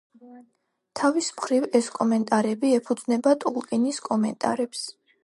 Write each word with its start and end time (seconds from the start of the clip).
თავის 0.99 1.27
მხრივ, 1.35 1.67
ეს 1.79 1.89
კომენტარები 1.97 2.71
ეფუძნება 2.79 3.35
ტოლკინის 3.45 4.01
კომენტარებს. 4.09 4.83